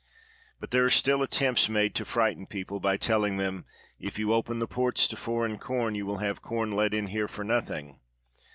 But 0.59 0.71
there 0.71 0.83
are 0.83 0.89
still 0.89 1.21
attempts 1.21 1.69
made 1.69 1.93
to 1.93 2.05
frighten 2.05 2.47
people 2.47 2.79
by 2.79 2.97
telling 2.97 3.37
them: 3.37 3.65
"If 3.99 4.17
you 4.17 4.33
open 4.33 4.57
the 4.57 4.65
ports 4.67 5.07
to 5.09 5.15
foreign 5.15 5.59
corn, 5.59 5.93
you 5.93 6.07
will 6.07 6.17
have 6.17 6.41
corn 6.41 6.71
let 6.71 6.91
in 6.91 7.05
here 7.05 7.27
for 7.27 7.43
nothing." 7.43 7.99